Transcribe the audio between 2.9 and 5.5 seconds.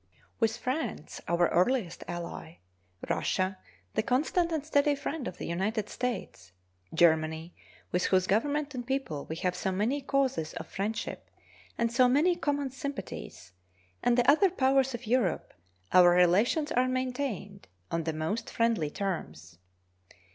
Russia, the constant and steady friend of the